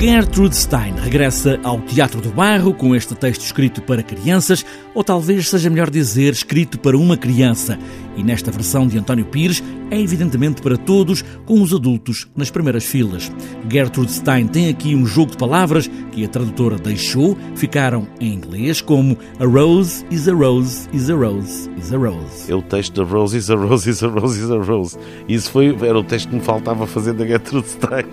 [0.00, 5.50] Gertrude Stein regressa ao Teatro do Bairro com este texto escrito para crianças, ou talvez
[5.50, 7.78] seja melhor dizer escrito para uma criança.
[8.16, 12.86] E nesta versão de António Pires é evidentemente para todos, com os adultos nas primeiras
[12.86, 13.30] filas.
[13.70, 18.80] Gertrude Stein tem aqui um jogo de palavras que a tradutora deixou, ficaram em inglês
[18.80, 22.50] como A Rose is a Rose is a Rose is a Rose.
[22.50, 24.98] É o texto da Rose is a Rose is a Rose is a Rose.
[25.28, 28.06] Isso foi, era o texto que me faltava fazer da Gertrude Stein.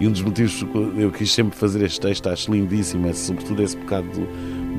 [0.00, 3.62] E um dos motivos que eu quis sempre fazer este texto, acho lindíssimo, é sobretudo
[3.62, 4.26] esse bocado do,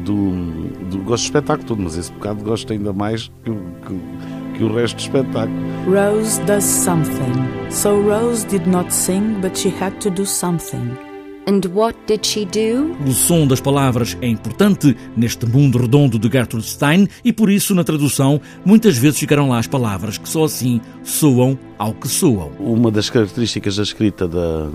[0.03, 4.63] do, do gosto do espetáculo todo, mas esse bocado gosto ainda mais que, que, que
[4.63, 5.57] o resto do espetáculo.
[5.85, 7.71] Rose does something.
[7.71, 10.97] So Rose did not sing, but she had to do something.
[11.45, 12.95] And what did she do?
[13.05, 17.75] O som das palavras é importante neste mundo redondo de Gertrude Stein e por isso
[17.75, 22.49] na tradução muitas vezes ficarão lá as palavras que só assim soam ao que soam.
[22.59, 24.69] Uma das características da escrita da,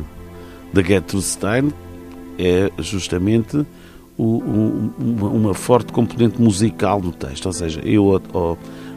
[0.72, 1.72] da Gertrude Stein
[2.38, 3.66] é justamente
[4.16, 8.20] o, um, uma forte componente musical do texto, ou seja, eu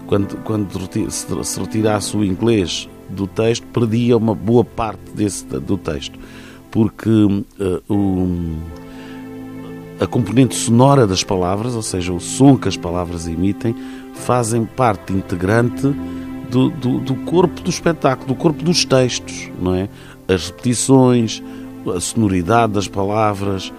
[0.08, 6.18] quando, quando se retirasse o inglês do texto perdia uma boa parte desse, do texto
[6.72, 8.58] porque uh, o,
[10.00, 13.76] a componente sonora das palavras, ou seja, o som que as palavras emitem,
[14.16, 15.94] fazem parte integrante
[16.50, 19.90] do, do, do, corpo do espetáculo, do corpo dos textos, não é?
[20.28, 21.44] As repetições,
[21.88, 23.74] a sonoridade das palavras,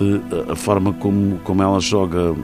[0.00, 2.34] eh, a forma como, como ela joga.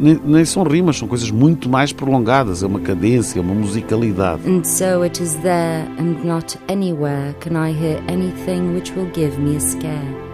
[0.00, 2.62] Nem, nem, são rimas, são coisas muito mais prolongadas.
[2.62, 4.42] É uma cadência, uma musicalidade.
[4.48, 9.38] And so it is there and not anywhere can I hear anything which will give
[9.38, 10.31] me a scare.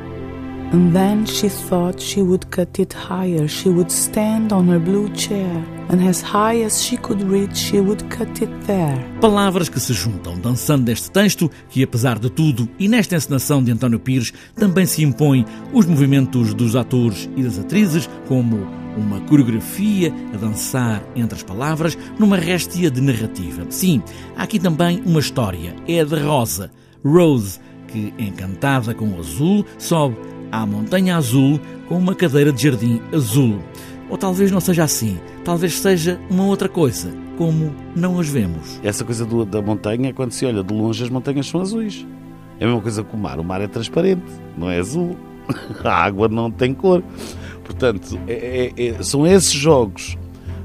[0.71, 3.49] And then she thought she would cut it higher.
[3.49, 7.81] She would stand on her blue chair, and as high as she could reach, she
[7.81, 9.03] would cut it there.
[9.19, 13.73] Palavras que se juntam dançando neste texto, que apesar de tudo, e nesta encenação de
[13.73, 18.59] António Pires, também se impõe os movimentos dos atores e das atrizes, como
[18.95, 23.65] uma coreografia a dançar entre as palavras, numa réstia de narrativa.
[23.71, 24.03] Sim,
[24.37, 25.75] há aqui também uma história.
[25.87, 26.71] É a de Rosa,
[27.03, 30.17] Rose, que, encantada com o azul, sobe
[30.51, 33.59] à Montanha Azul com uma cadeira de jardim azul.
[34.11, 38.81] Ou talvez não seja assim, talvez seja uma outra coisa, como não as vemos.
[38.83, 42.07] Essa coisa do, da montanha, quando se olha de longe, as montanhas são azuis.
[42.59, 43.39] É a mesma coisa que o mar.
[43.39, 44.25] O mar é transparente,
[44.57, 45.17] não é azul.
[45.85, 47.03] A água não tem cor.
[47.65, 50.17] Portanto, é, é, é, são esses jogos,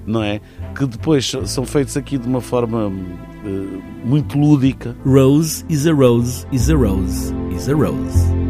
[0.05, 0.39] não é?
[0.75, 4.95] Que depois são feitos aqui de uma forma uh, muito lúdica.
[5.05, 8.42] Rose is a rose, is a rose, is a rose.